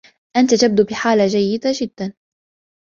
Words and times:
أنتَ 0.37 0.53
تبدو 0.55 0.83
بحالة 0.83 1.27
جيداً 1.27 1.71
جداً. 1.71 2.13